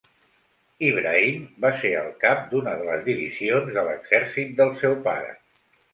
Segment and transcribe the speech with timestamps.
[0.87, 5.37] Ibrahim va ser el cap d'una de les divisions de l'exèrcit del seu pare.